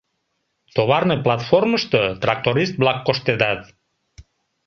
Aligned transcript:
Товарный 0.75 1.19
платформышто 1.25 1.99
тракторист-влак 2.21 2.99
коштедат. 3.07 3.61